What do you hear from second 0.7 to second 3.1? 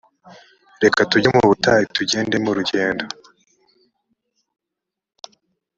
reka tujye mu butayu tugendemo urugendo